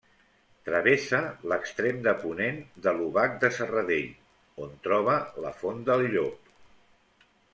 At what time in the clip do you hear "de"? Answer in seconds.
2.07-2.13, 2.87-2.93, 3.45-3.51